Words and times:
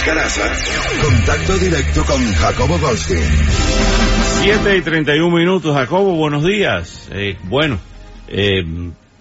Oscar 0.00 0.18
Aza, 0.18 1.04
contacto 1.04 1.58
directo 1.58 2.02
con 2.06 2.32
Jacobo 2.32 2.78
Goldstein. 2.78 3.20
7 3.20 4.76
y 4.78 4.80
31 4.80 5.36
minutos, 5.36 5.76
Jacobo, 5.76 6.14
buenos 6.16 6.42
días. 6.42 7.10
Eh, 7.12 7.36
bueno, 7.42 7.78
eh, 8.26 8.62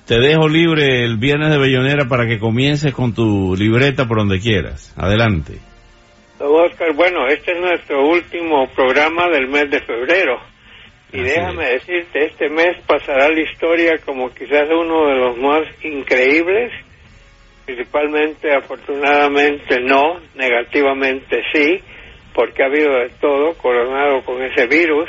te 0.08 0.16
dejo 0.22 0.48
libre 0.48 1.04
el 1.04 1.18
viernes 1.18 1.50
de 1.52 1.58
Bellonera 1.58 2.06
para 2.08 2.28
que 2.28 2.40
comiences 2.40 2.94
con 2.94 3.14
tu 3.14 3.58
libreta 3.58 4.06
por 4.06 4.20
donde 4.20 4.40
quieras. 4.40 4.94
Adelante. 4.96 5.56
Oscar, 6.40 6.94
bueno, 6.96 7.28
este 7.28 7.52
es 7.52 7.60
nuestro 7.60 8.08
último 8.08 8.70
programa 8.74 9.28
del 9.28 9.50
mes 9.50 9.70
de 9.70 9.82
febrero. 9.82 10.40
Y 11.12 11.20
Así 11.20 11.30
déjame 11.30 11.66
decirte, 11.72 12.26
este 12.26 12.50
mes 12.50 12.78
pasará 12.88 13.28
la 13.28 13.42
historia 13.42 13.98
como 14.06 14.34
quizás 14.34 14.70
uno 14.72 15.08
de 15.08 15.16
los 15.16 15.38
más 15.40 15.64
increíbles, 15.84 16.72
principalmente 17.70 18.52
afortunadamente 18.52 19.80
no, 19.82 20.20
negativamente 20.34 21.44
sí, 21.54 21.80
porque 22.34 22.64
ha 22.64 22.66
habido 22.66 22.92
de 22.98 23.10
todo 23.22 23.54
coronado 23.58 24.24
con 24.26 24.42
ese 24.42 24.66
virus 24.66 25.08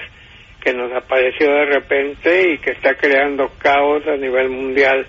que 0.62 0.74
nos 0.74 0.92
apareció 0.92 1.46
de 1.46 1.65
repente 1.65 2.52
y 2.52 2.59
que 2.59 2.73
está 2.73 2.96
creando 2.96 3.51
caos 3.59 4.06
a 4.06 4.16
nivel 4.16 4.51
mundial. 4.51 5.06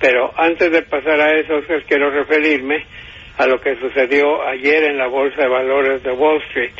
Pero 0.00 0.32
antes 0.36 0.72
de 0.72 0.82
pasar 0.82 1.20
a 1.20 1.38
eso, 1.38 1.60
quiero 1.86 2.10
referirme 2.10 2.84
a 3.36 3.46
lo 3.46 3.60
que 3.60 3.76
sucedió 3.76 4.42
ayer 4.42 4.82
en 4.90 4.98
la 4.98 5.06
Bolsa 5.06 5.42
de 5.42 5.48
Valores 5.48 6.02
de 6.02 6.10
Wall 6.10 6.42
Street. 6.48 6.72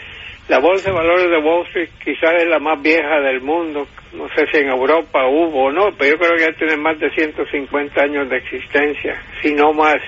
La 0.49 0.59
Bolsa 0.61 0.91
de 0.91 0.97
Valores 0.97 1.31
de 1.31 1.37
Wall 1.39 1.67
Street 1.67 1.91
quizás 2.03 2.33
es 2.39 2.49
la 2.49 2.59
más 2.59 2.81
vieja 2.81 3.21
del 3.21 3.43
mundo, 3.43 3.87
no 4.15 4.29
sé 4.31 4.47
si 4.51 4.57
en 4.57 4.69
Europa 4.69 5.29
hubo 5.29 5.65
o 5.65 5.71
no, 5.71 5.91
pero 5.99 6.13
yo 6.13 6.19
creo 6.19 6.37
que 6.37 6.43
ya 6.45 6.53
tiene 6.53 6.79
más 6.79 6.99
de 6.99 7.11
150 7.11 8.03
años 8.03 8.31
de 8.31 8.39
existencia, 8.39 9.23
si 9.43 9.53
no 9.53 9.75
más. 9.75 9.99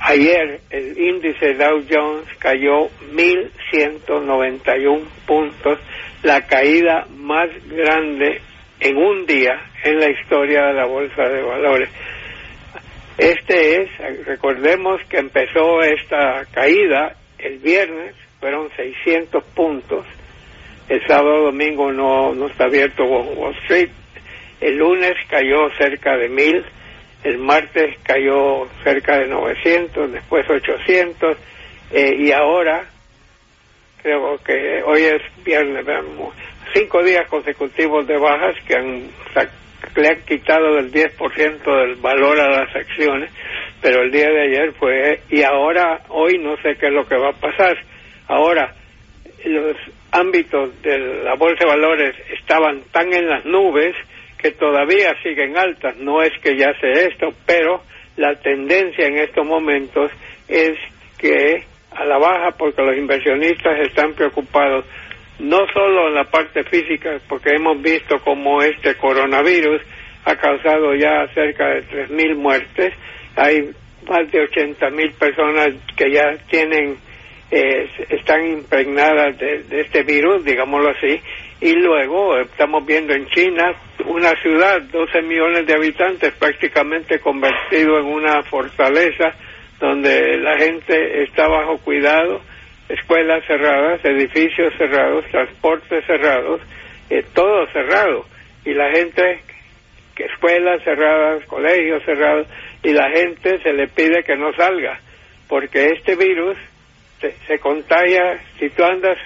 Ayer 0.00 0.60
el 0.68 0.98
índice 0.98 1.54
Dow 1.54 1.82
Jones 1.90 2.26
cayó 2.38 2.90
1.191 3.14 5.00
puntos, 5.26 5.78
la 6.22 6.46
caída 6.46 7.06
más 7.16 7.48
grande 7.70 8.42
en 8.80 8.98
un 8.98 9.24
día 9.24 9.58
en 9.82 9.98
la 9.98 10.10
historia 10.10 10.66
de 10.66 10.74
la 10.74 10.84
Bolsa 10.84 11.22
de 11.22 11.40
Valores. 11.40 11.88
Este 13.16 13.80
es, 13.80 13.88
recordemos 14.26 15.00
que 15.08 15.16
empezó 15.16 15.80
esta 15.80 16.44
caída 16.52 17.16
el 17.38 17.58
viernes, 17.60 18.14
fueron 18.40 18.68
600 18.76 19.42
puntos, 19.54 20.04
el 20.88 21.04
sábado 21.06 21.44
domingo 21.44 21.90
no, 21.92 22.34
no 22.34 22.46
está 22.46 22.64
abierto 22.64 23.04
Wall 23.04 23.54
Street, 23.64 23.90
el 24.60 24.76
lunes 24.76 25.14
cayó 25.28 25.70
cerca 25.76 26.16
de 26.16 26.28
1000, 26.28 26.64
el 27.24 27.38
martes 27.38 27.96
cayó 28.02 28.68
cerca 28.84 29.18
de 29.18 29.26
900, 29.26 30.12
después 30.12 30.48
800, 30.48 31.36
eh, 31.92 32.14
y 32.18 32.32
ahora, 32.32 32.84
creo 34.02 34.38
que 34.44 34.82
hoy 34.84 35.02
es 35.02 35.22
viernes, 35.44 35.84
cinco 36.74 37.02
días 37.02 37.28
consecutivos 37.28 38.06
de 38.06 38.18
bajas 38.18 38.56
que 38.66 38.76
han, 38.76 39.10
le 39.96 40.08
han 40.08 40.20
quitado 40.22 40.76
del 40.76 40.92
10% 40.92 41.80
del 41.80 41.96
valor 41.96 42.40
a 42.40 42.48
las 42.48 42.74
acciones, 42.74 43.30
pero 43.80 44.02
el 44.02 44.10
día 44.10 44.28
de 44.28 44.42
ayer 44.42 44.72
fue, 44.74 45.20
y 45.30 45.42
ahora, 45.42 46.02
hoy 46.08 46.38
no 46.38 46.56
sé 46.58 46.76
qué 46.78 46.86
es 46.86 46.92
lo 46.92 47.06
que 47.06 47.16
va 47.16 47.30
a 47.30 47.40
pasar. 47.40 47.76
Ahora, 48.28 48.74
los 49.44 49.76
ámbitos 50.12 50.82
de 50.82 50.98
la 51.22 51.34
bolsa 51.34 51.64
de 51.64 51.70
valores 51.70 52.16
estaban 52.38 52.82
tan 52.92 53.12
en 53.12 53.28
las 53.28 53.44
nubes 53.44 53.94
que 54.38 54.52
todavía 54.52 55.14
siguen 55.22 55.56
altas. 55.56 55.96
No 55.98 56.22
es 56.22 56.32
que 56.42 56.56
ya 56.56 56.72
sé 56.80 57.06
esto, 57.06 57.28
pero 57.46 57.82
la 58.16 58.34
tendencia 58.36 59.06
en 59.06 59.18
estos 59.18 59.46
momentos 59.46 60.10
es 60.48 60.74
que 61.18 61.64
a 61.92 62.04
la 62.04 62.18
baja 62.18 62.50
porque 62.58 62.82
los 62.82 62.96
inversionistas 62.96 63.80
están 63.80 64.12
preocupados 64.14 64.84
no 65.38 65.58
solo 65.72 66.08
en 66.08 66.14
la 66.14 66.24
parte 66.24 66.64
física, 66.64 67.18
porque 67.28 67.50
hemos 67.54 67.80
visto 67.82 68.18
cómo 68.24 68.62
este 68.62 68.94
coronavirus 68.94 69.82
ha 70.24 70.34
causado 70.36 70.94
ya 70.94 71.26
cerca 71.34 71.68
de 71.68 71.84
3.000 72.08 72.36
muertes, 72.36 72.94
hay 73.36 73.70
más 74.08 74.30
de 74.32 74.48
80.000 74.48 75.14
personas 75.18 75.68
que 75.96 76.10
ya 76.10 76.36
tienen, 76.48 76.96
eh, 77.50 77.88
están 78.10 78.46
impregnadas 78.46 79.38
de, 79.38 79.62
de 79.64 79.80
este 79.82 80.02
virus, 80.02 80.44
digámoslo 80.44 80.90
así, 80.90 81.20
y 81.60 81.72
luego 81.72 82.38
estamos 82.38 82.84
viendo 82.84 83.14
en 83.14 83.26
China 83.28 83.72
una 84.04 84.32
ciudad, 84.42 84.80
12 84.82 85.22
millones 85.22 85.66
de 85.66 85.74
habitantes, 85.74 86.34
prácticamente 86.34 87.18
convertido 87.20 87.98
en 87.98 88.06
una 88.06 88.42
fortaleza 88.42 89.32
donde 89.80 90.38
la 90.38 90.56
gente 90.58 91.22
está 91.24 91.48
bajo 91.48 91.78
cuidado, 91.78 92.40
escuelas 92.88 93.44
cerradas, 93.46 94.04
edificios 94.04 94.72
cerrados, 94.76 95.24
transportes 95.30 96.04
cerrados, 96.06 96.60
eh, 97.10 97.24
todo 97.34 97.66
cerrado. 97.72 98.26
Y 98.64 98.74
la 98.74 98.90
gente, 98.90 99.40
escuelas 100.16 100.82
cerradas, 100.82 101.44
colegios 101.46 102.02
cerrados, 102.04 102.46
y 102.82 102.92
la 102.92 103.10
gente 103.10 103.58
se 103.62 103.72
le 103.72 103.88
pide 103.88 104.22
que 104.24 104.36
no 104.36 104.52
salga, 104.54 105.00
porque 105.48 105.86
este 105.86 106.16
virus 106.16 106.56
se, 107.20 107.34
se 107.46 107.58
contagia 107.58 108.40
si 108.58 108.68
tú 108.70 108.84
andas 108.84 109.18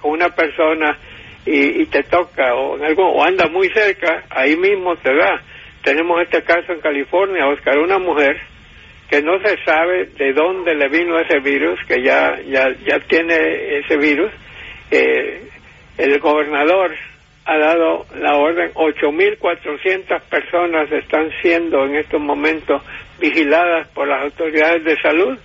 con 0.00 0.12
una 0.12 0.30
persona 0.30 0.98
y, 1.46 1.82
y 1.82 1.86
te 1.86 2.02
toca 2.04 2.54
o, 2.54 2.76
en 2.76 2.84
algo, 2.84 3.10
o 3.10 3.22
anda 3.22 3.48
muy 3.48 3.68
cerca, 3.70 4.24
ahí 4.30 4.56
mismo 4.56 4.96
te 4.96 5.14
da. 5.14 5.42
Tenemos 5.82 6.20
este 6.22 6.42
caso 6.42 6.72
en 6.72 6.80
California, 6.80 7.46
Oscar, 7.46 7.78
una 7.78 7.98
mujer 7.98 8.36
que 9.08 9.22
no 9.22 9.38
se 9.40 9.56
sabe 9.64 10.06
de 10.18 10.32
dónde 10.34 10.74
le 10.74 10.88
vino 10.88 11.18
ese 11.18 11.38
virus, 11.40 11.80
que 11.86 12.02
ya, 12.02 12.38
ya, 12.46 12.68
ya 12.86 12.98
tiene 13.00 13.78
ese 13.78 13.96
virus. 13.96 14.30
Eh, 14.90 15.48
el 15.96 16.18
gobernador 16.20 16.94
ha 17.46 17.58
dado 17.58 18.04
la 18.14 18.36
orden, 18.36 18.70
8.400 18.74 20.20
personas 20.28 20.92
están 20.92 21.30
siendo 21.40 21.86
en 21.86 21.96
estos 21.96 22.20
momentos 22.20 22.82
vigiladas 23.18 23.88
por 23.88 24.06
las 24.06 24.24
autoridades 24.24 24.84
de 24.84 25.00
salud, 25.00 25.38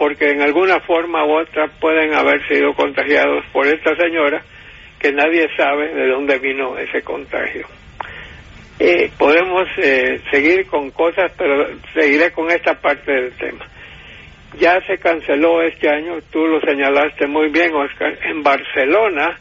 porque 0.00 0.30
en 0.30 0.40
alguna 0.40 0.80
forma 0.80 1.26
u 1.26 1.38
otra 1.38 1.68
pueden 1.78 2.14
haber 2.14 2.40
sido 2.48 2.72
contagiados 2.72 3.44
por 3.52 3.66
esta 3.66 3.94
señora, 3.96 4.42
que 4.98 5.12
nadie 5.12 5.46
sabe 5.58 5.92
de 5.92 6.08
dónde 6.08 6.38
vino 6.38 6.78
ese 6.78 7.02
contagio. 7.02 7.66
Eh, 8.78 9.10
podemos 9.18 9.68
eh, 9.76 10.22
seguir 10.30 10.66
con 10.68 10.90
cosas, 10.92 11.30
pero 11.36 11.66
seguiré 11.92 12.32
con 12.32 12.50
esta 12.50 12.80
parte 12.80 13.12
del 13.12 13.32
tema. 13.36 13.66
Ya 14.58 14.80
se 14.86 14.96
canceló 14.96 15.60
este 15.60 15.90
año, 15.90 16.14
tú 16.32 16.46
lo 16.46 16.62
señalaste 16.62 17.26
muy 17.26 17.50
bien, 17.50 17.74
Oscar, 17.74 18.18
en 18.24 18.42
Barcelona 18.42 19.38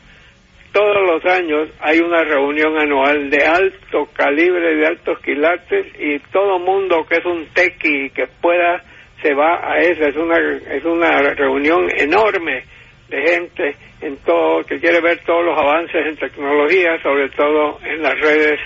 todos 0.74 0.98
los 1.08 1.26
años 1.26 1.70
hay 1.80 2.00
una 2.00 2.24
reunión 2.24 2.78
anual 2.78 3.30
de 3.30 3.44
alto 3.44 4.10
calibre, 4.14 4.76
de 4.76 4.88
altos 4.88 5.20
quilates 5.20 5.88
y 5.98 6.20
todo 6.32 6.60
mundo 6.60 7.06
que 7.10 7.16
es 7.16 7.26
un 7.26 7.48
tequi 7.54 8.12
que 8.12 8.28
pueda 8.40 8.84
se 9.22 9.34
va 9.34 9.60
a 9.64 9.80
esa. 9.80 10.08
Es 10.08 10.16
una, 10.16 10.38
es 10.38 10.84
una 10.84 11.22
reunión 11.34 11.88
enorme 11.98 12.64
de 13.10 13.22
gente 13.22 13.76
en 14.02 14.18
todo, 14.18 14.64
que 14.64 14.80
quiere 14.80 15.02
ver 15.02 15.20
todos 15.26 15.44
los 15.46 15.58
avances 15.58 16.06
en 16.06 16.16
tecnología, 16.18 17.02
sobre 17.02 17.30
todo 17.30 17.80
en 17.84 18.02
las 18.02 18.20
redes 18.20 18.60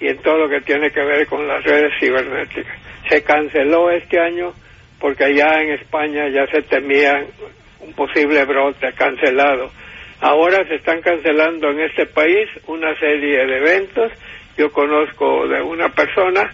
y 0.00 0.08
en 0.08 0.18
todo 0.18 0.38
lo 0.38 0.48
que 0.48 0.60
tiene 0.60 0.90
que 0.90 1.02
ver 1.02 1.26
con 1.26 1.46
las 1.46 1.62
redes 1.64 1.92
cibernéticas. 1.98 2.78
Se 3.08 3.22
canceló 3.22 3.90
este 3.90 4.20
año 4.20 4.52
porque 5.00 5.24
allá 5.24 5.62
en 5.62 5.72
España 5.72 6.28
ya 6.28 6.46
se 6.46 6.62
temía 6.62 7.24
un 7.80 7.92
posible 7.94 8.44
brote 8.44 8.92
cancelado. 8.94 9.70
Ahora 10.20 10.66
se 10.66 10.76
están 10.76 11.00
cancelando 11.00 11.70
en 11.70 11.80
este 11.80 12.06
país 12.06 12.48
una 12.66 12.94
serie 12.98 13.46
de 13.46 13.56
eventos. 13.58 14.12
Yo 14.56 14.70
conozco 14.72 15.46
de 15.46 15.62
una 15.62 15.88
persona 15.90 16.50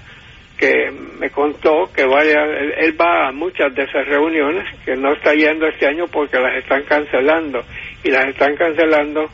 que 0.59 0.91
me 1.19 1.31
contó 1.31 1.91
que 1.95 2.05
vaya, 2.05 2.45
él, 2.79 2.95
va 3.01 3.29
a 3.29 3.33
muchas 3.33 3.75
de 3.75 3.83
esas 3.83 4.07
reuniones, 4.07 4.65
que 4.85 4.97
no 4.97 5.13
está 5.13 5.35
yendo 5.35 5.67
este 5.67 5.87
año 5.87 6.07
porque 6.09 6.39
las 6.39 6.57
están 6.57 6.83
cancelando. 6.85 7.65
Y 8.03 8.11
las 8.11 8.29
están 8.29 8.55
cancelando 8.57 9.29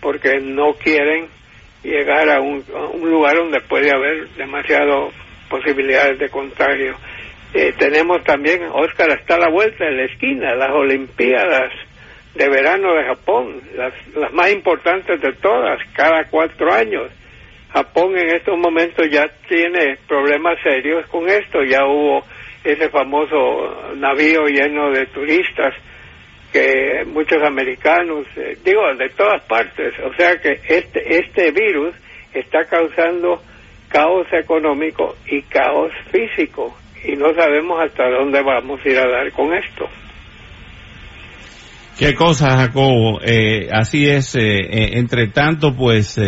porque 0.00 0.38
no 0.40 0.74
quieren 0.74 1.28
llegar 1.82 2.28
a 2.30 2.40
un, 2.40 2.64
a 2.74 2.86
un 2.86 3.10
lugar 3.10 3.36
donde 3.36 3.60
puede 3.60 3.90
haber 3.90 4.28
demasiado 4.30 5.10
posibilidades 5.48 6.18
de 6.18 6.28
contagio. 6.28 6.96
Eh, 7.52 7.72
tenemos 7.78 8.24
también, 8.24 8.64
Oscar 8.72 9.10
está 9.10 9.36
a 9.36 9.38
la 9.38 9.48
vuelta 9.48 9.84
de 9.84 9.92
la 9.92 10.04
esquina, 10.04 10.54
las 10.56 10.72
Olimpiadas 10.72 11.72
de 12.34 12.48
verano 12.48 12.94
de 12.94 13.04
Japón, 13.04 13.60
las, 13.76 13.92
las 14.16 14.32
más 14.32 14.50
importantes 14.50 15.20
de 15.20 15.32
todas, 15.34 15.78
cada 15.94 16.24
cuatro 16.24 16.72
años. 16.72 17.10
Japón 17.74 18.16
en 18.16 18.36
estos 18.36 18.56
momentos 18.56 19.04
ya 19.10 19.26
tiene 19.48 19.98
problemas 20.06 20.56
serios 20.62 21.06
con 21.08 21.28
esto. 21.28 21.62
Ya 21.64 21.84
hubo 21.84 22.24
ese 22.62 22.88
famoso 22.88 23.92
navío 23.96 24.46
lleno 24.46 24.90
de 24.90 25.06
turistas 25.06 25.74
que 26.52 27.04
muchos 27.06 27.42
americanos, 27.42 28.26
eh, 28.36 28.56
digo, 28.64 28.80
de 28.96 29.08
todas 29.10 29.42
partes. 29.42 29.92
O 30.04 30.14
sea 30.14 30.36
que 30.36 30.60
este, 30.68 31.18
este 31.18 31.50
virus 31.50 31.94
está 32.32 32.64
causando 32.64 33.42
caos 33.88 34.26
económico 34.32 35.16
y 35.26 35.42
caos 35.42 35.92
físico 36.12 36.76
y 37.04 37.16
no 37.16 37.34
sabemos 37.34 37.80
hasta 37.80 38.08
dónde 38.08 38.40
vamos 38.40 38.80
a 38.84 38.88
ir 38.88 38.98
a 38.98 39.08
dar 39.08 39.30
con 39.32 39.52
esto. 39.52 39.88
Qué 41.98 42.14
cosa, 42.14 42.56
Jacobo. 42.56 43.20
Eh, 43.22 43.68
así 43.70 44.08
es. 44.08 44.34
Eh, 44.34 44.40
eh, 44.40 44.98
entre 44.98 45.28
tanto, 45.28 45.74
pues 45.76 46.20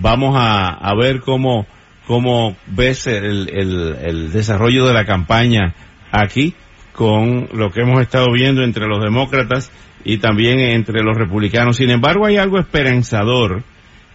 vamos 0.00 0.34
a, 0.36 0.68
a, 0.68 0.94
ver 0.94 1.20
cómo, 1.20 1.66
cómo 2.06 2.56
ves 2.66 3.06
el, 3.06 3.48
el, 3.50 4.32
desarrollo 4.32 4.86
de 4.86 4.94
la 4.94 5.04
campaña 5.04 5.74
aquí 6.10 6.54
con 6.92 7.48
lo 7.52 7.70
que 7.70 7.82
hemos 7.82 8.00
estado 8.00 8.26
viendo 8.32 8.62
entre 8.62 8.86
los 8.86 9.02
demócratas 9.02 9.70
y 10.04 10.18
también 10.18 10.58
entre 10.58 11.02
los 11.02 11.16
republicanos. 11.16 11.76
Sin 11.76 11.90
embargo, 11.90 12.26
hay 12.26 12.36
algo 12.36 12.58
esperanzador 12.58 13.62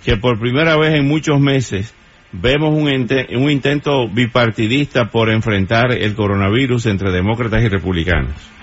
que 0.04 0.18
por 0.18 0.40
primera 0.40 0.76
vez 0.78 0.94
en 0.94 1.08
muchos 1.08 1.40
meses 1.40 1.96
vemos 2.34 2.74
un, 2.74 2.88
un 2.88 3.52
intento 3.52 4.10
bipartidista 4.10 5.06
por 5.06 5.30
enfrentar 5.30 5.94
el 5.94 6.16
coronavirus 6.16 6.88
entre 6.88 7.12
demócratas 7.12 7.64
y 7.64 7.70
republicanos. 7.70 8.54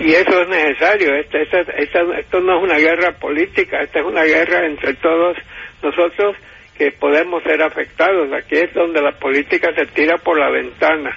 Y 0.00 0.12
eso 0.12 0.42
es 0.42 0.48
necesario. 0.48 1.14
Esta, 1.14 1.38
esta, 1.38 1.60
esta, 1.60 2.00
esto 2.18 2.40
no 2.40 2.58
es 2.58 2.64
una 2.64 2.78
guerra 2.78 3.12
política, 3.18 3.80
esta 3.80 4.00
es 4.00 4.04
una 4.04 4.24
guerra 4.24 4.66
entre 4.66 4.94
todos 4.94 5.36
nosotros 5.84 6.36
que 6.76 6.90
podemos 6.90 7.42
ser 7.42 7.62
afectados. 7.62 8.32
Aquí 8.32 8.56
es 8.56 8.72
donde 8.74 9.00
la 9.00 9.12
política 9.12 9.72
se 9.74 9.86
tira 9.86 10.18
por 10.18 10.38
la 10.38 10.50
ventana. 10.50 11.16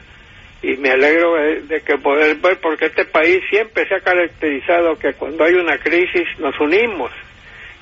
Y 0.62 0.76
me 0.78 0.92
alegro 0.92 1.36
de, 1.36 1.82
que 1.82 1.98
poder 1.98 2.36
ver, 2.38 2.60
porque 2.60 2.88
este 2.88 3.06
país 3.06 3.42
siempre 3.50 3.88
se 3.88 3.96
ha 3.96 4.00
caracterizado 4.00 4.98
que 4.98 5.14
cuando 5.14 5.44
hay 5.44 5.54
una 5.54 5.78
crisis 5.78 6.28
nos 6.40 6.60
unimos. 6.60 7.12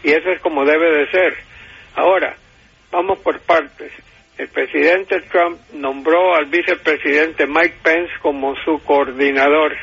Y 0.03 0.11
eso 0.11 0.29
es 0.29 0.39
como 0.41 0.65
debe 0.65 0.91
de 0.91 1.11
ser. 1.11 1.33
Ahora, 1.95 2.35
vamos 2.91 3.19
por 3.19 3.39
partes. 3.39 3.91
El 4.37 4.49
presidente 4.49 5.21
Trump 5.31 5.57
nombró 5.73 6.35
al 6.35 6.45
vicepresidente 6.45 7.47
Mike 7.47 7.77
Pence 7.81 8.13
como 8.21 8.55
su 8.63 8.79
coordinador 8.83 9.75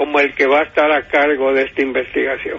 como 0.00 0.18
el 0.18 0.34
que 0.34 0.46
va 0.46 0.60
a 0.60 0.62
estar 0.62 0.90
a 0.90 1.06
cargo 1.08 1.52
de 1.52 1.64
esta 1.64 1.82
investigación. 1.82 2.58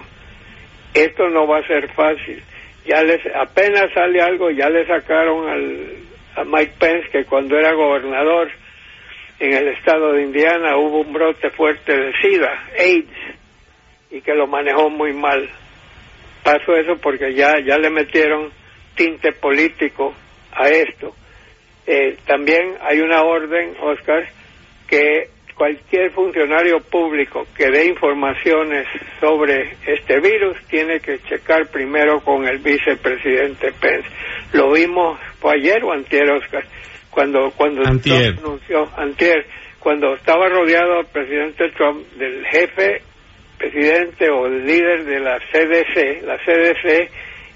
Esto 0.94 1.28
no 1.28 1.44
va 1.44 1.58
a 1.58 1.66
ser 1.66 1.92
fácil. 1.92 2.40
Ya 2.84 3.02
les 3.02 3.20
apenas 3.34 3.92
sale 3.94 4.20
algo, 4.20 4.50
ya 4.50 4.68
le 4.68 4.86
sacaron 4.86 5.48
al, 5.48 5.96
a 6.36 6.44
Mike 6.44 6.74
Pence 6.78 7.08
que 7.10 7.24
cuando 7.24 7.56
era 7.56 7.72
gobernador 7.72 8.50
en 9.38 9.52
el 9.52 9.68
estado 9.68 10.12
de 10.12 10.22
Indiana 10.22 10.76
hubo 10.76 11.00
un 11.00 11.12
brote 11.12 11.50
fuerte 11.50 11.92
de 11.92 12.12
SIDA, 12.20 12.64
AIDS, 12.78 13.38
y 14.10 14.20
que 14.20 14.34
lo 14.34 14.46
manejó 14.46 14.90
muy 14.90 15.12
mal. 15.12 15.48
Pasó 16.42 16.74
eso 16.76 16.96
porque 17.00 17.34
ya, 17.34 17.54
ya 17.64 17.78
le 17.78 17.90
metieron 17.90 18.50
tinte 18.94 19.32
político 19.32 20.14
a 20.52 20.68
esto. 20.68 21.14
Eh, 21.86 22.16
también 22.26 22.76
hay 22.80 23.00
una 23.00 23.22
orden, 23.22 23.74
Oscar, 23.80 24.28
que 24.88 25.28
cualquier 25.62 26.10
funcionario 26.10 26.80
público 26.80 27.46
que 27.56 27.70
dé 27.70 27.86
informaciones 27.86 28.84
sobre 29.20 29.76
este 29.86 30.18
virus 30.18 30.56
tiene 30.68 30.98
que 30.98 31.20
checar 31.20 31.68
primero 31.68 32.18
con 32.18 32.48
el 32.48 32.58
vicepresidente 32.58 33.72
Pence. 33.80 34.08
Lo 34.54 34.72
vimos 34.72 35.20
fue 35.38 35.52
ayer 35.54 35.84
o 35.84 35.92
antier, 35.92 36.28
Oscar, 36.32 36.64
cuando 37.12 37.52
cuando 37.56 37.86
antier. 37.86 38.34
Trump 38.34 38.44
anunció, 38.44 38.88
antier, 38.96 39.46
cuando 39.78 40.14
estaba 40.14 40.48
rodeado 40.48 40.98
el 40.98 41.06
presidente 41.06 41.70
Trump 41.76 42.08
del 42.14 42.44
jefe 42.46 43.00
presidente 43.56 44.30
o 44.30 44.46
el 44.46 44.66
líder 44.66 45.04
de 45.04 45.20
la 45.20 45.38
CDC, 45.38 46.24
la 46.24 46.38
CDC 46.38 47.08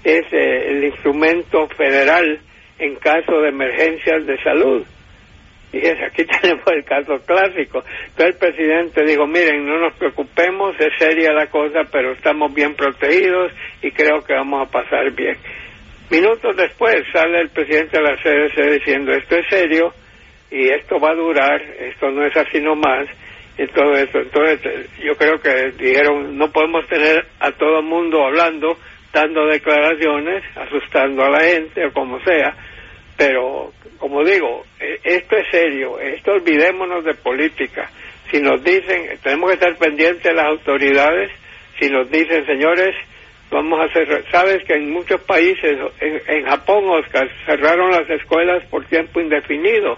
es 0.05 0.25
eh, 0.31 0.69
el 0.69 0.85
instrumento 0.85 1.67
federal 1.75 2.39
en 2.79 2.95
caso 2.95 3.41
de 3.41 3.49
emergencias 3.49 4.25
de 4.25 4.41
salud 4.41 4.85
y 5.73 5.85
aquí 5.85 6.25
tenemos 6.41 6.65
el 6.67 6.83
caso 6.83 7.17
clásico. 7.25 7.83
Entonces 8.09 8.35
el 8.35 8.37
presidente 8.37 9.03
dijo, 9.03 9.27
miren, 9.27 9.65
no 9.65 9.79
nos 9.79 9.93
preocupemos, 9.95 10.75
es 10.79 10.93
seria 10.97 11.33
la 11.33 11.47
cosa, 11.47 11.81
pero 11.91 12.11
estamos 12.11 12.53
bien 12.53 12.75
protegidos 12.75 13.51
y 13.81 13.91
creo 13.91 14.23
que 14.23 14.33
vamos 14.33 14.67
a 14.67 14.71
pasar 14.71 15.11
bien. 15.11 15.37
Minutos 16.09 16.55
después 16.55 16.95
sale 17.11 17.41
el 17.41 17.49
presidente 17.49 17.97
de 17.97 18.03
la 18.03 18.15
CDC 18.15 18.79
diciendo, 18.79 19.11
esto 19.11 19.35
es 19.35 19.45
serio 19.49 19.93
y 20.49 20.69
esto 20.69 20.99
va 20.99 21.11
a 21.11 21.15
durar, 21.15 21.61
esto 21.61 22.09
no 22.11 22.25
es 22.25 22.35
así 22.37 22.61
nomás, 22.61 23.07
y 23.57 23.67
todo 23.67 23.93
eso. 23.93 24.19
Entonces 24.19 24.89
yo 25.03 25.15
creo 25.15 25.39
que 25.39 25.71
dijeron, 25.71 26.37
no 26.37 26.49
podemos 26.51 26.87
tener 26.87 27.25
a 27.39 27.51
todo 27.51 27.79
el 27.79 27.85
mundo 27.85 28.23
hablando, 28.23 28.77
dando 29.11 29.47
declaraciones, 29.47 30.43
asustando 30.55 31.25
a 31.25 31.29
la 31.29 31.41
gente 31.41 31.85
o 31.85 31.91
como 31.91 32.19
sea, 32.21 32.55
pero 33.17 33.73
como 33.97 34.23
digo, 34.23 34.65
e, 34.79 34.99
esto 35.03 35.37
es 35.37 35.49
serio, 35.51 35.99
esto 35.99 36.31
olvidémonos 36.33 37.03
de 37.03 37.13
política. 37.15 37.89
Si 38.31 38.41
nos 38.41 38.63
dicen, 38.63 39.17
tenemos 39.23 39.49
que 39.49 39.55
estar 39.55 39.75
pendientes 39.77 40.23
de 40.23 40.33
las 40.33 40.45
autoridades, 40.45 41.31
si 41.79 41.89
nos 41.89 42.09
dicen, 42.09 42.45
señores, 42.45 42.95
vamos 43.49 43.79
a 43.79 43.85
hacer, 43.85 44.25
sabes 44.31 44.63
que 44.65 44.73
en 44.73 44.91
muchos 44.91 45.21
países, 45.21 45.77
en, 45.99 46.45
Japón, 46.45 46.89
Oscar, 46.89 47.29
cerraron 47.45 47.91
las 47.91 48.09
escuelas 48.09 48.63
por 48.65 48.85
tiempo 48.85 49.21
indefinido. 49.21 49.97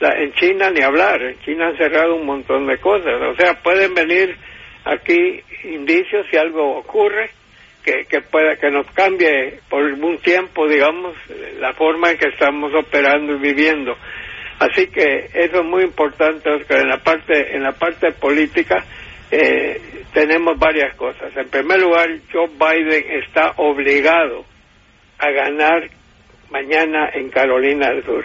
en 0.00 0.32
China 0.34 0.70
ni 0.70 0.82
hablar, 0.82 1.22
en 1.22 1.38
China 1.40 1.68
han 1.68 1.76
cerrado 1.76 2.16
un 2.16 2.26
montón 2.26 2.66
de 2.66 2.78
cosas. 2.78 3.20
O 3.22 3.34
sea, 3.34 3.54
pueden 3.62 3.94
venir 3.94 4.36
aquí 4.84 5.42
indicios 5.64 6.26
si 6.30 6.36
algo 6.36 6.76
ocurre 6.78 7.30
que, 7.84 8.04
que 8.04 8.20
pueda 8.20 8.56
que 8.56 8.70
nos 8.70 8.86
cambie 8.92 9.60
por 9.68 9.82
un 9.82 10.18
tiempo 10.18 10.68
digamos 10.68 11.14
la 11.58 11.72
forma 11.74 12.10
en 12.10 12.18
que 12.18 12.28
estamos 12.28 12.72
operando 12.74 13.34
y 13.34 13.38
viviendo. 13.38 13.96
Así 14.58 14.88
que 14.88 15.30
eso 15.32 15.60
es 15.60 15.64
muy 15.64 15.84
importante 15.84 16.50
Oscar. 16.50 16.80
En 16.80 16.88
la 16.88 16.98
parte 16.98 17.56
en 17.56 17.62
la 17.62 17.72
parte 17.72 18.12
política 18.12 18.84
eh, 19.30 19.80
tenemos 20.12 20.58
varias 20.58 20.94
cosas. 20.96 21.34
En 21.36 21.48
primer 21.48 21.80
lugar 21.80 22.08
Joe 22.32 22.48
Biden 22.48 23.04
está 23.22 23.54
obligado 23.56 24.44
a 25.18 25.30
ganar 25.30 25.88
mañana 26.50 27.10
en 27.14 27.30
Carolina 27.30 27.90
del 27.90 28.04
Sur. 28.04 28.24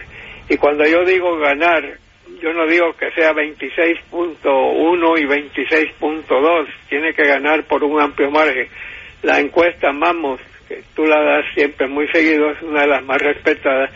Y 0.49 0.57
cuando 0.57 0.85
yo 0.85 1.03
digo 1.05 1.37
ganar 1.37 1.97
yo 2.41 2.53
no 2.53 2.65
digo 2.67 2.93
que 2.93 3.11
sea 3.11 3.31
26.1 3.33 5.19
y 5.19 5.25
26.2 5.25 6.67
tiene 6.89 7.13
que 7.13 7.23
ganar 7.23 7.63
por 7.65 7.83
un 7.83 8.01
amplio 8.01 8.31
margen 8.31 8.67
la 9.25 9.39
encuesta 9.39 9.91
Mamos, 9.91 10.39
que 10.67 10.83
tú 10.95 11.03
la 11.03 11.21
das 11.21 11.45
siempre 11.55 11.87
muy 11.87 12.07
seguido, 12.09 12.51
es 12.51 12.61
una 12.61 12.81
de 12.81 12.87
las 12.87 13.03
más 13.03 13.19
respetadas, 13.19 13.89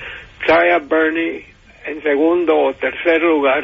trae 0.45 0.73
a 0.73 0.79
Bernie 0.79 1.45
en 1.85 2.01
segundo 2.01 2.57
o 2.57 2.73
tercer 2.73 3.21
lugar, 3.21 3.63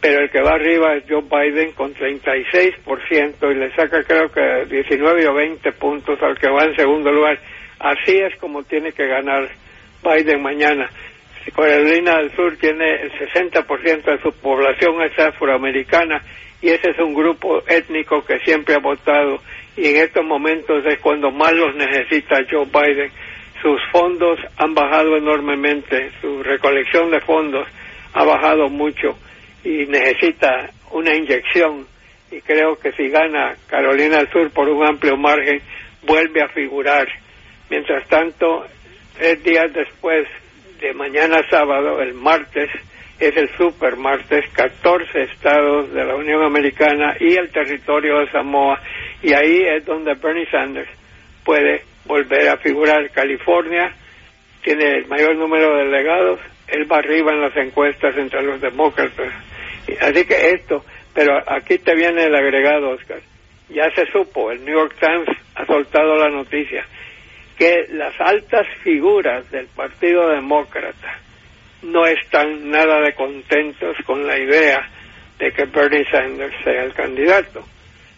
pero 0.00 0.20
el 0.20 0.30
que 0.30 0.40
va 0.40 0.52
arriba 0.54 0.94
es 0.94 1.04
Joe 1.06 1.22
Biden 1.22 1.72
con 1.72 1.94
36% 1.94 3.52
y 3.52 3.54
le 3.54 3.70
saca 3.74 4.02
creo 4.02 4.30
que 4.32 4.64
19 4.70 5.28
o 5.28 5.34
20 5.34 5.72
puntos 5.72 6.22
al 6.22 6.38
que 6.38 6.48
va 6.48 6.64
en 6.64 6.76
segundo 6.76 7.12
lugar. 7.12 7.38
Así 7.80 8.16
es 8.16 8.34
como 8.36 8.62
tiene 8.62 8.92
que 8.92 9.06
ganar 9.06 9.48
Biden 10.02 10.42
mañana. 10.42 10.88
Carolina 11.54 12.18
del 12.18 12.30
Sur 12.34 12.56
tiene 12.58 13.02
el 13.02 13.12
60% 13.12 14.04
de 14.04 14.22
su 14.22 14.32
población 14.40 15.02
es 15.02 15.18
afroamericana 15.18 16.22
y 16.60 16.70
ese 16.70 16.90
es 16.90 16.98
un 16.98 17.14
grupo 17.14 17.62
étnico 17.66 18.24
que 18.24 18.38
siempre 18.40 18.74
ha 18.74 18.78
votado 18.78 19.40
y 19.78 19.86
en 19.86 19.96
estos 19.96 20.24
momentos 20.24 20.84
es 20.86 20.98
cuando 20.98 21.30
más 21.30 21.52
los 21.52 21.74
necesita 21.76 22.38
Joe 22.50 22.66
Biden. 22.66 23.12
Sus 23.62 23.80
fondos 23.92 24.38
han 24.56 24.74
bajado 24.74 25.16
enormemente, 25.16 26.10
su 26.20 26.42
recolección 26.42 27.10
de 27.10 27.20
fondos 27.20 27.66
ha 28.12 28.24
bajado 28.24 28.68
mucho 28.68 29.16
y 29.64 29.86
necesita 29.86 30.70
una 30.90 31.14
inyección 31.14 31.86
y 32.30 32.40
creo 32.40 32.76
que 32.78 32.92
si 32.92 33.08
gana 33.08 33.54
Carolina 33.68 34.18
del 34.18 34.30
Sur 34.30 34.50
por 34.50 34.68
un 34.68 34.84
amplio 34.84 35.16
margen 35.16 35.62
vuelve 36.02 36.42
a 36.42 36.48
figurar. 36.48 37.06
Mientras 37.70 38.06
tanto, 38.08 38.66
tres 39.16 39.42
días 39.44 39.72
después 39.72 40.26
de 40.80 40.92
mañana 40.92 41.40
sábado, 41.48 42.00
el 42.00 42.14
martes, 42.14 42.68
es 43.18 43.36
el 43.36 43.48
super 43.56 43.96
martes, 43.96 44.44
14 44.52 45.22
estados 45.22 45.92
de 45.92 46.04
la 46.04 46.14
Unión 46.14 46.42
Americana 46.42 47.16
y 47.18 47.34
el 47.34 47.50
territorio 47.50 48.20
de 48.20 48.30
Samoa 48.30 48.80
y 49.22 49.32
ahí 49.32 49.62
es 49.64 49.84
donde 49.84 50.14
Bernie 50.14 50.48
Sanders 50.50 50.88
puede 51.44 51.82
volver 52.04 52.48
a 52.48 52.56
figurar. 52.58 53.10
California 53.10 53.92
tiene 54.62 54.98
el 54.98 55.06
mayor 55.06 55.34
número 55.36 55.76
de 55.76 55.84
delegados, 55.84 56.40
él 56.68 56.90
va 56.90 56.98
arriba 56.98 57.32
en 57.32 57.40
las 57.40 57.56
encuestas 57.56 58.16
entre 58.16 58.42
los 58.42 58.60
demócratas. 58.60 59.32
Así 60.00 60.24
que 60.24 60.50
esto, 60.50 60.84
pero 61.14 61.38
aquí 61.46 61.78
te 61.78 61.94
viene 61.94 62.24
el 62.24 62.34
agregado, 62.34 62.90
Oscar. 62.90 63.20
Ya 63.70 63.90
se 63.94 64.06
supo, 64.12 64.52
el 64.52 64.64
New 64.64 64.78
York 64.78 64.94
Times 65.00 65.28
ha 65.56 65.66
soltado 65.66 66.16
la 66.16 66.28
noticia. 66.28 66.84
que 67.58 67.86
las 67.90 68.14
altas 68.20 68.68
figuras 68.84 69.50
del 69.50 69.66
Partido 69.66 70.28
Demócrata 70.28 71.18
no 71.82 72.06
están 72.06 72.70
nada 72.70 73.00
de 73.00 73.14
contentos 73.14 73.96
con 74.04 74.26
la 74.26 74.38
idea 74.38 74.88
de 75.38 75.52
que 75.52 75.64
Bernie 75.66 76.04
Sanders 76.10 76.54
sea 76.64 76.84
el 76.84 76.92
candidato. 76.94 77.64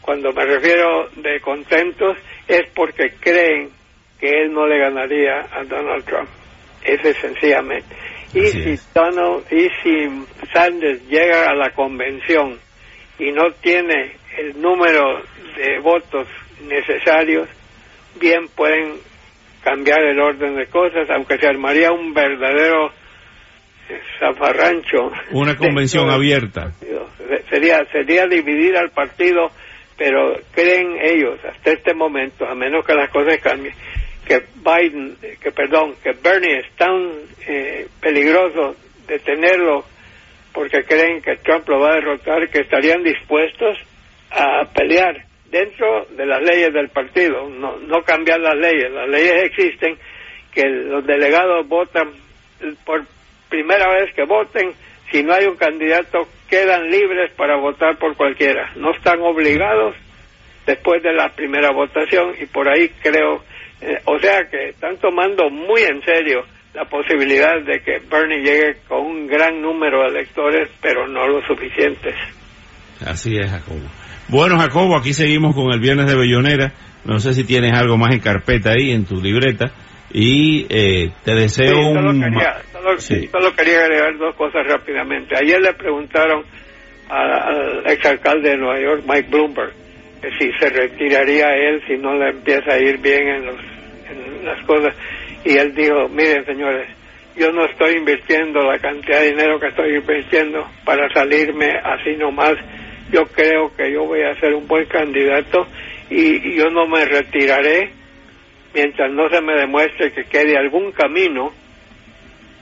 Cuando 0.01 0.33
me 0.33 0.45
refiero 0.45 1.09
de 1.17 1.41
contentos 1.41 2.17
es 2.49 2.63
porque 2.75 3.15
creen 3.21 3.71
que 4.19 4.29
él 4.29 4.53
no 4.53 4.67
le 4.67 4.79
ganaría 4.79 5.47
a 5.53 5.63
Donald 5.65 6.05
Trump. 6.05 6.29
Ese 6.83 7.13
sencillamente. 7.15 7.95
Y 8.33 8.47
si, 8.47 8.79
Donald, 8.95 9.45
y 9.51 9.69
si 9.83 10.09
Sanders 10.53 11.07
llega 11.09 11.51
a 11.51 11.55
la 11.55 11.71
convención 11.71 12.59
y 13.19 13.33
no 13.33 13.51
tiene 13.61 14.13
el 14.39 14.61
número 14.61 15.23
de 15.57 15.79
votos 15.81 16.27
necesarios, 16.63 17.49
bien 18.19 18.47
pueden 18.49 18.95
cambiar 19.63 20.03
el 20.05 20.19
orden 20.19 20.57
de 20.57 20.67
cosas, 20.67 21.11
aunque 21.11 21.39
se 21.39 21.47
armaría 21.47 21.93
un 21.93 22.15
verdadero 22.15 22.93
zafarrancho. 24.19 25.11
Una 25.33 25.57
convención 25.57 26.11
abierta. 26.11 26.73
Sería, 27.49 27.85
sería 27.93 28.27
dividir 28.27 28.77
al 28.77 28.91
partido, 28.91 29.51
pero 29.97 30.35
creen 30.53 30.99
ellos, 31.03 31.39
hasta 31.45 31.73
este 31.73 31.95
momento, 31.95 32.47
a 32.47 32.55
menos 32.55 32.85
que 32.85 32.95
las 32.95 33.11
cosas 33.11 33.39
cambien, 33.41 33.75
que 34.27 34.43
Biden, 34.57 35.17
que 35.41 35.51
perdón, 35.51 35.95
que 36.03 36.13
Bernie 36.13 36.59
es 36.59 36.77
tan 36.77 37.13
eh, 37.47 37.87
peligroso 38.01 38.77
de 39.07 39.19
tenerlo 39.19 39.85
porque 40.53 40.83
creen 40.85 41.23
que 41.23 41.37
Trump 41.37 41.69
lo 41.69 41.81
va 41.81 41.91
a 41.91 41.95
derrotar, 41.95 42.49
que 42.49 42.61
estarían 42.61 43.03
dispuestos 43.03 43.79
a 44.31 44.65
pelear 44.73 45.25
dentro 45.51 46.07
de 46.17 46.27
las 46.27 46.43
leyes 46.43 46.73
del 46.73 46.89
partido, 46.89 47.49
no, 47.49 47.77
no 47.79 48.03
cambiar 48.03 48.41
las 48.41 48.57
leyes. 48.57 48.91
Las 48.91 49.09
leyes 49.09 49.45
existen, 49.45 49.97
que 50.53 50.65
los 50.67 51.05
delegados 51.07 51.67
votan 51.69 52.11
por 52.85 53.05
primera 53.51 53.87
vez 53.91 54.15
que 54.15 54.25
voten, 54.25 54.73
si 55.11 55.23
no 55.23 55.35
hay 55.35 55.45
un 55.45 55.57
candidato, 55.57 56.27
quedan 56.49 56.89
libres 56.89 57.31
para 57.37 57.57
votar 57.57 57.99
por 57.99 58.17
cualquiera. 58.17 58.73
No 58.77 58.93
están 58.93 59.21
obligados 59.21 59.95
después 60.67 61.03
de 61.03 61.13
la 61.13 61.29
primera 61.31 61.73
votación 61.73 62.35
y 62.41 62.47
por 62.47 62.69
ahí 62.69 62.89
creo, 63.03 63.43
eh, 63.83 63.99
o 64.05 64.19
sea 64.19 64.49
que 64.51 64.71
están 64.71 64.97
tomando 64.99 65.51
muy 65.51 65.83
en 65.83 66.01
serio 66.03 66.45
la 66.75 66.85
posibilidad 66.85 67.61
de 67.63 67.81
que 67.83 67.99
Bernie 68.09 68.39
llegue 68.39 68.77
con 68.87 69.01
un 69.01 69.27
gran 69.27 69.61
número 69.61 70.03
de 70.03 70.21
electores, 70.21 70.71
pero 70.81 71.09
no 71.09 71.27
lo 71.27 71.45
suficientes. 71.47 72.15
Así 73.05 73.37
es, 73.37 73.51
Jacobo. 73.51 73.81
Bueno, 74.29 74.59
Jacobo, 74.59 74.97
aquí 74.97 75.13
seguimos 75.13 75.55
con 75.55 75.73
el 75.73 75.81
Viernes 75.81 76.07
de 76.07 76.17
Bellonera. 76.17 76.73
No 77.05 77.19
sé 77.19 77.35
si 77.35 77.45
tienes 77.45 77.73
algo 77.73 77.97
más 77.97 78.13
en 78.13 78.21
carpeta 78.21 78.71
ahí, 78.71 78.93
en 78.93 79.05
tu 79.05 79.21
libreta. 79.21 79.73
Y 80.13 80.67
eh, 80.69 81.11
te 81.25 81.35
deseo 81.35 81.79
un... 81.89 82.23
Solo, 83.31 83.55
quería 83.55 83.85
agregar 83.85 84.17
dos 84.17 84.35
cosas 84.37 84.67
rápidamente. 84.67 85.37
Ayer 85.37 85.61
le 85.61 85.75
preguntaron 85.75 86.45
al 87.09 87.83
exalcalde 87.87 88.51
de 88.51 88.57
Nueva 88.57 88.81
York, 88.81 89.03
Mike 89.07 89.29
Bloomberg, 89.31 89.73
que 90.23 90.31
si 90.39 90.51
se 90.59 90.71
retiraría 90.71 91.49
él 91.57 91.83
si 91.87 91.97
no 91.99 92.15
le 92.15 92.31
empieza 92.31 92.73
a 92.73 92.79
ir 92.79 92.99
bien 92.99 93.29
en, 93.29 93.47
los, 93.47 93.57
en 94.09 94.45
las 94.47 94.65
cosas. 94.65 94.95
Y 95.45 95.57
él 95.59 95.75
dijo, 95.75 96.09
miren 96.09 96.47
señores, 96.47 96.89
yo 97.37 97.53
no 97.53 97.67
estoy 97.67 97.97
invirtiendo 97.97 98.61
la 98.63 98.79
cantidad 98.79 99.21
de 99.21 99.31
dinero 99.31 99.61
que 99.61 99.69
estoy 99.69 99.97
invirtiendo 99.97 100.67
para 100.85 101.13
salirme 101.13 101.71
así 101.85 102.17
nomás. 102.17 102.55
Yo 103.13 103.25
creo 103.27 103.75
que 103.77 103.93
yo 103.93 104.05
voy 104.05 104.23
a 104.23 104.39
ser 104.41 104.55
un 104.55 104.67
buen 104.67 104.87
candidato 104.87 105.67
y 106.09 106.57
yo 106.57 106.71
no 106.71 106.87
me 106.87 107.05
retiraré 107.05 107.91
mientras 108.73 109.13
no 109.13 109.29
se 109.29 109.41
me 109.43 109.55
demuestre 109.55 110.13
que 110.13 110.25
quede 110.25 110.57
algún 110.57 110.93
camino 110.93 111.53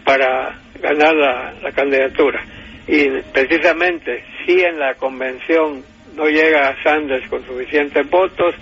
para 0.09 0.59
ganar 0.81 1.15
la, 1.63 1.71
candidatura. 1.73 2.43
Y 2.87 3.09
precisamente, 3.31 4.25
si 4.47 4.59
en 4.59 4.79
la 4.79 4.95
convención 4.95 5.85
no 6.17 6.25
llega 6.25 6.75
Sanders 6.83 7.29
con 7.29 7.45
suficientes 7.45 8.09
votos, 8.09 8.55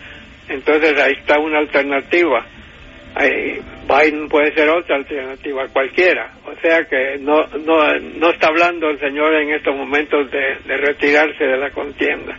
entonces 0.48 0.98
ahí 0.98 1.12
está 1.12 1.38
una 1.38 1.58
alternativa. 1.58 2.44
Biden 3.16 4.28
puede 4.28 4.52
ser 4.54 4.68
otra 4.70 4.96
alternativa, 4.96 5.68
cualquiera. 5.68 6.32
O 6.46 6.60
sea 6.60 6.84
que 6.90 7.16
no, 7.20 7.46
no, 7.64 7.96
no 8.18 8.30
está 8.30 8.48
hablando 8.48 8.90
el 8.90 8.98
señor 8.98 9.32
en 9.36 9.50
estos 9.54 9.76
momentos 9.76 10.28
de 10.32 10.76
retirarse 10.78 11.44
de 11.44 11.58
la 11.58 11.70
contienda. 11.70 12.36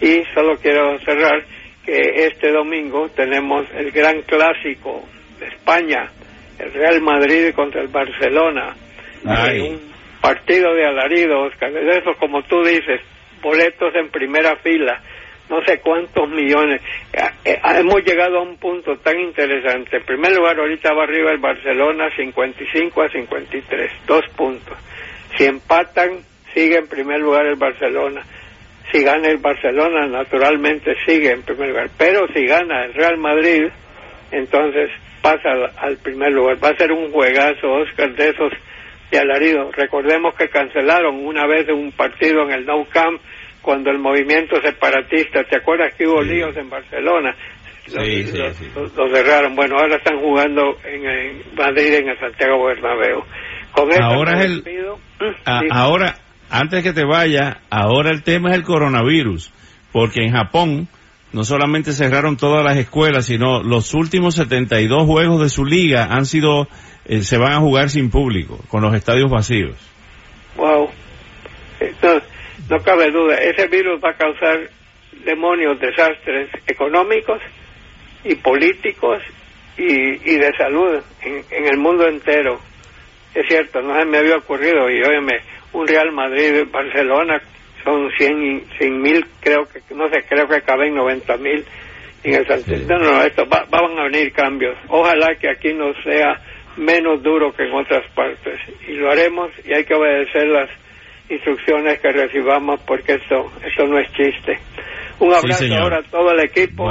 Y 0.00 0.24
solo 0.34 0.56
quiero 0.56 0.98
cerrar 1.04 1.44
que 1.86 2.26
este 2.26 2.50
domingo 2.50 3.08
tenemos 3.10 3.64
el 3.76 3.92
gran 3.92 4.22
clásico 4.22 5.04
de 5.38 5.46
España, 5.46 6.10
el 6.62 6.72
Real 6.72 7.00
Madrid 7.00 7.52
contra 7.54 7.80
el 7.80 7.88
Barcelona. 7.88 8.74
Un 9.24 9.80
partido 10.20 10.74
de 10.74 10.86
alarido, 10.86 11.42
Oscar. 11.42 11.72
De 11.72 11.98
eso, 11.98 12.14
como 12.18 12.42
tú 12.42 12.62
dices, 12.62 13.00
boletos 13.42 13.94
en 13.94 14.10
primera 14.10 14.56
fila, 14.56 15.00
no 15.48 15.62
sé 15.64 15.80
cuántos 15.80 16.28
millones. 16.28 16.80
Eh, 17.12 17.20
eh, 17.44 17.60
hemos 17.76 18.04
llegado 18.04 18.38
a 18.38 18.42
un 18.42 18.56
punto 18.56 18.96
tan 18.96 19.18
interesante. 19.18 19.96
En 19.96 20.04
primer 20.04 20.32
lugar, 20.32 20.58
ahorita 20.58 20.92
va 20.92 21.04
arriba 21.04 21.32
el 21.32 21.38
Barcelona 21.38 22.08
55 22.14 23.02
a 23.02 23.08
53, 23.08 23.92
dos 24.06 24.24
puntos. 24.36 24.76
Si 25.36 25.44
empatan, 25.44 26.20
sigue 26.54 26.78
en 26.78 26.88
primer 26.88 27.20
lugar 27.20 27.46
el 27.46 27.56
Barcelona 27.56 28.22
si 28.92 29.02
gana 29.02 29.28
el 29.28 29.38
Barcelona, 29.38 30.06
naturalmente 30.06 30.94
sigue 31.06 31.30
en 31.30 31.42
primer 31.42 31.68
lugar. 31.68 31.90
Pero 31.96 32.26
si 32.34 32.44
gana 32.46 32.84
el 32.84 32.94
Real 32.94 33.18
Madrid, 33.18 33.68
entonces 34.32 34.90
pasa 35.22 35.48
al, 35.78 35.96
primer 35.98 36.32
lugar. 36.32 36.62
Va 36.62 36.70
a 36.70 36.76
ser 36.76 36.92
un 36.92 37.10
juegazo, 37.10 37.72
Oscar, 37.72 38.14
de 38.14 38.28
esos 38.30 38.52
de 39.10 39.18
alarido. 39.18 39.70
Recordemos 39.72 40.34
que 40.34 40.48
cancelaron 40.48 41.24
una 41.24 41.46
vez 41.46 41.68
un 41.68 41.92
partido 41.92 42.42
en 42.44 42.52
el 42.52 42.66
Nou 42.66 42.86
Camp 42.88 43.20
cuando 43.60 43.90
el 43.90 43.98
movimiento 43.98 44.60
separatista, 44.62 45.44
¿te 45.44 45.58
acuerdas 45.58 45.94
que 45.94 46.06
hubo 46.06 46.22
líos 46.22 46.56
en 46.56 46.70
Barcelona? 46.70 47.34
Sí, 47.86 48.24
los, 48.74 49.12
cerraron. 49.12 49.54
Bueno, 49.56 49.76
ahora 49.76 49.96
están 49.96 50.18
jugando 50.18 50.78
en, 50.84 51.42
Madrid, 51.56 51.94
en 51.94 52.08
el 52.08 52.18
Santiago 52.18 52.64
Bernabéu. 52.64 53.22
Con 53.72 54.02
ahora 54.02 54.40
es 54.40 54.46
el, 54.46 54.64
ahora 55.70 56.14
antes 56.50 56.82
que 56.82 56.92
te 56.92 57.04
vaya, 57.04 57.60
ahora 57.70 58.10
el 58.10 58.22
tema 58.22 58.50
es 58.50 58.56
el 58.56 58.64
coronavirus, 58.64 59.52
porque 59.92 60.22
en 60.22 60.32
Japón 60.32 60.88
no 61.32 61.44
solamente 61.44 61.92
cerraron 61.92 62.36
todas 62.36 62.64
las 62.64 62.76
escuelas, 62.76 63.26
sino 63.26 63.62
los 63.62 63.94
últimos 63.94 64.34
72 64.34 65.04
juegos 65.04 65.40
de 65.40 65.48
su 65.48 65.64
liga 65.64 66.08
han 66.10 66.26
sido, 66.26 66.66
eh, 67.04 67.22
se 67.22 67.38
van 67.38 67.52
a 67.52 67.60
jugar 67.60 67.90
sin 67.90 68.10
público, 68.10 68.58
con 68.68 68.82
los 68.82 68.94
estadios 68.94 69.30
vacíos. 69.30 69.76
Wow. 70.56 70.90
No, 72.68 72.78
cabe 72.84 73.10
duda, 73.10 73.36
ese 73.36 73.66
virus 73.66 74.00
va 74.02 74.10
a 74.10 74.16
causar 74.16 74.70
demonios, 75.24 75.80
desastres 75.80 76.50
económicos 76.66 77.40
y 78.24 78.34
políticos 78.36 79.22
y, 79.76 80.36
de 80.36 80.52
salud 80.56 81.00
en, 81.22 81.44
en, 81.50 81.66
el 81.66 81.78
mundo 81.78 82.06
entero. 82.06 82.60
Es 83.34 83.46
cierto, 83.48 83.80
no 83.80 83.98
se 83.98 84.04
me 84.04 84.18
había 84.18 84.36
ocurrido 84.36 84.90
y 84.90 85.02
óyeme, 85.02 85.40
un 85.72 85.86
Real 85.86 86.12
Madrid, 86.12 86.64
Barcelona, 86.70 87.40
son 87.84 88.10
100 88.16 89.02
mil, 89.02 89.24
creo 89.40 89.64
que, 89.64 89.94
no 89.94 90.08
sé, 90.08 90.24
creo 90.28 90.46
que 90.48 90.62
caben 90.62 90.94
90 90.94 91.36
mil 91.38 91.64
en 92.22 92.34
el 92.34 92.46
Santander. 92.46 92.86
No, 92.86 92.98
no, 92.98 93.22
esto 93.22 93.46
va, 93.48 93.64
van 93.70 93.98
a 93.98 94.04
venir 94.04 94.32
cambios. 94.32 94.76
Ojalá 94.88 95.34
que 95.36 95.48
aquí 95.48 95.72
no 95.72 95.92
sea 96.02 96.40
menos 96.76 97.22
duro 97.22 97.52
que 97.52 97.64
en 97.64 97.74
otras 97.74 98.10
partes. 98.14 98.60
Y 98.86 98.92
lo 98.92 99.10
haremos 99.10 99.50
y 99.64 99.72
hay 99.72 99.84
que 99.84 99.94
obedecer 99.94 100.46
las 100.48 100.70
instrucciones 101.28 102.00
que 102.00 102.12
recibamos 102.12 102.80
porque 102.86 103.14
esto, 103.14 103.50
esto 103.64 103.86
no 103.86 103.98
es 103.98 104.08
chiste. 104.12 104.58
Un 105.20 105.32
abrazo 105.34 105.64
ahora 105.74 105.98
a 105.98 106.10
todo 106.10 106.32
el 106.32 106.40
equipo. 106.40 106.86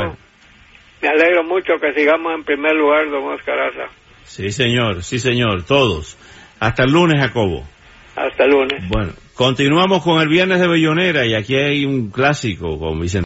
Me 1.02 1.08
alegro 1.08 1.44
mucho 1.44 1.74
que 1.80 1.94
sigamos 1.94 2.34
en 2.36 2.44
primer 2.44 2.74
lugar, 2.76 3.10
don 3.10 3.34
Oscar 3.34 3.72
Sí, 4.24 4.52
señor, 4.52 5.04
sí, 5.04 5.18
señor, 5.18 5.64
todos. 5.66 6.18
Hasta 6.60 6.84
el 6.84 6.92
lunes, 6.92 7.20
Jacobo. 7.20 7.64
Hasta 8.20 8.46
lunes. 8.48 8.84
Bueno, 8.90 9.14
continuamos 9.34 10.04
con 10.04 10.22
el 10.22 10.28
viernes 10.28 10.60
de 10.60 10.68
Bellonera 10.68 11.26
y 11.26 11.36
aquí 11.36 11.56
hay 11.56 11.86
un 11.86 12.10
clásico 12.10 12.78
con 12.78 13.00
Vicente. 13.00 13.18